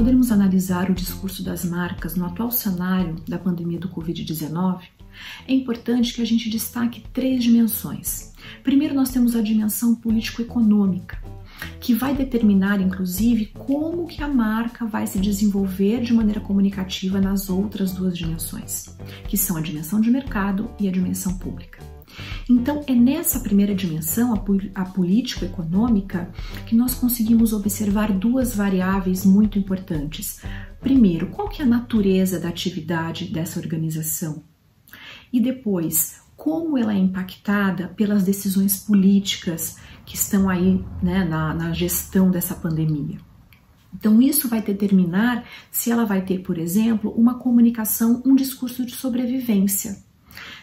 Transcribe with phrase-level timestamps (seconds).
[0.00, 4.84] podermos analisar o discurso das marcas no atual cenário da pandemia do Covid-19,
[5.46, 8.32] é importante que a gente destaque três dimensões.
[8.62, 11.22] Primeiro, nós temos a dimensão político-econômica,
[11.78, 17.50] que vai determinar, inclusive, como que a marca vai se desenvolver de maneira comunicativa nas
[17.50, 18.96] outras duas dimensões,
[19.28, 21.99] que são a dimensão de mercado e a dimensão pública.
[22.48, 24.34] Então, é nessa primeira dimensão,
[24.74, 26.30] a, político-econômica,
[26.66, 30.42] que nós conseguimos observar duas variáveis muito importantes.
[30.80, 34.42] Primeiro, qual que é a natureza da atividade dessa organização?
[35.32, 39.76] E depois, como ela é impactada pelas decisões políticas
[40.06, 43.18] que estão aí né, na, na gestão dessa pandemia.
[43.94, 48.92] Então, isso vai determinar se ela vai ter, por exemplo, uma comunicação, um discurso de
[48.92, 50.02] sobrevivência,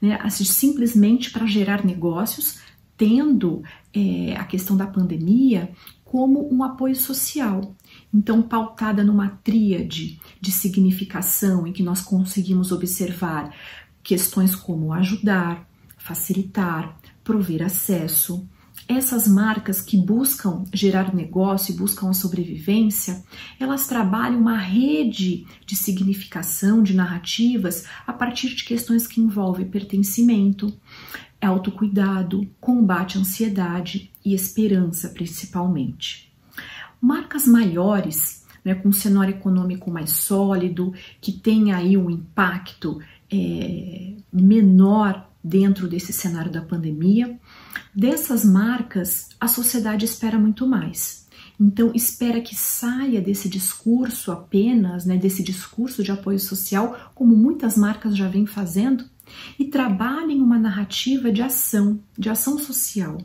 [0.00, 2.58] né, simplesmente para gerar negócios,
[2.96, 3.62] tendo
[3.94, 5.70] é, a questão da pandemia
[6.04, 7.74] como um apoio social.
[8.12, 13.54] Então, pautada numa tríade de significação em que nós conseguimos observar
[14.02, 18.48] questões como ajudar, facilitar, prover acesso.
[18.92, 23.22] Essas marcas que buscam gerar negócio e buscam a sobrevivência,
[23.60, 30.76] elas trabalham uma rede de significação, de narrativas, a partir de questões que envolvem pertencimento,
[31.40, 36.32] autocuidado, combate à ansiedade e esperança, principalmente.
[37.00, 43.00] Marcas maiores, né, com um cenário econômico mais sólido, que tem aí um impacto
[43.32, 47.38] é, menor dentro desse cenário da pandemia.
[47.94, 51.28] Dessas marcas, a sociedade espera muito mais.
[51.58, 57.76] Então, espera que saia desse discurso apenas, né, desse discurso de apoio social, como muitas
[57.76, 59.04] marcas já vêm fazendo,
[59.58, 63.18] e trabalhem uma narrativa de ação, de ação social.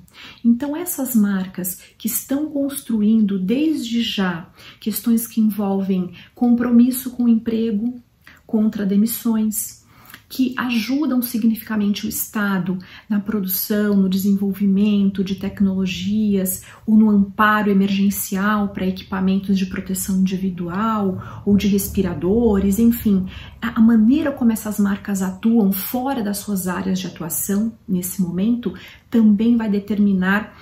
[0.43, 8.01] Então, essas marcas que estão construindo desde já questões que envolvem compromisso com o emprego,
[8.45, 9.84] contra demissões,
[10.27, 12.77] que ajudam significativamente o Estado
[13.09, 21.43] na produção, no desenvolvimento de tecnologias ou no amparo emergencial para equipamentos de proteção individual
[21.45, 23.25] ou de respiradores, enfim,
[23.61, 28.73] a maneira como essas marcas atuam fora das suas áreas de atuação nesse momento
[29.09, 30.55] também vai determinar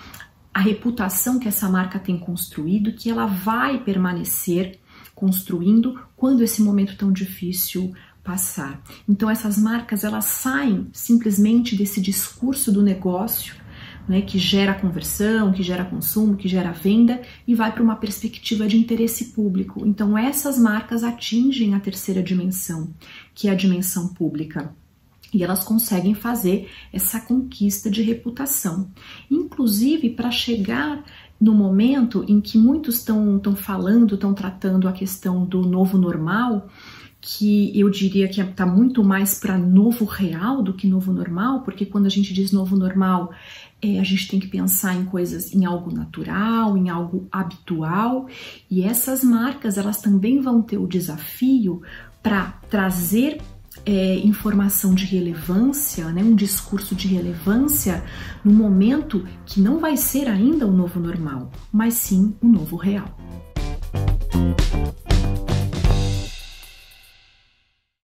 [0.54, 4.80] a reputação que essa marca tem construído, que ela vai permanecer
[5.16, 8.82] construindo quando esse momento tão difícil passar.
[9.08, 13.56] Então essas marcas elas saem simplesmente desse discurso do negócio,
[14.08, 18.68] né, que gera conversão, que gera consumo, que gera venda e vai para uma perspectiva
[18.68, 19.86] de interesse público.
[19.86, 22.94] Então essas marcas atingem a terceira dimensão,
[23.34, 24.74] que é a dimensão pública.
[25.34, 28.92] E elas conseguem fazer essa conquista de reputação.
[29.32, 31.04] Inclusive para chegar
[31.42, 36.70] no momento em que muitos estão falando, estão tratando a questão do novo normal,
[37.26, 41.86] que eu diria que está muito mais para novo real do que novo normal, porque
[41.86, 43.32] quando a gente diz novo normal,
[43.82, 48.28] é, a gente tem que pensar em coisas, em algo natural, em algo habitual,
[48.70, 51.82] e essas marcas elas também vão ter o desafio
[52.22, 53.40] para trazer
[53.86, 58.04] é, informação de relevância, né, um discurso de relevância
[58.44, 63.18] no momento que não vai ser ainda o novo normal, mas sim o novo real.